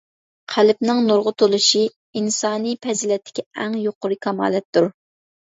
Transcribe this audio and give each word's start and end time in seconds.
قەلبنىڭ 0.53 1.01
نۇرغا 1.09 1.33
تولۇشى 1.41 1.83
ئىنسانىي 2.21 2.79
پەزىلەتتىكى 2.87 3.47
ئەڭ 3.65 3.79
يۇقىرى 3.85 4.21
كامالەتتۇر. 4.29 4.93